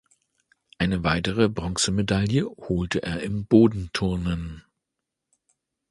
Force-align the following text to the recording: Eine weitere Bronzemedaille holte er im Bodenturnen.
Eine 0.79 1.03
weitere 1.03 1.47
Bronzemedaille 1.47 2.47
holte 2.57 3.03
er 3.03 3.21
im 3.21 3.45
Bodenturnen. 3.45 4.63